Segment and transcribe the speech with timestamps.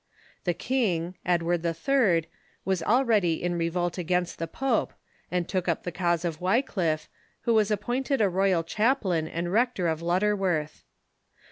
[0.45, 2.23] The king, Edward HI.,
[2.65, 4.93] was already in revolt against the pope,
[5.29, 7.07] and took up the cause of Wycliffe,
[7.41, 10.83] who was appointed a royal chaplain and rector of Lutterworth.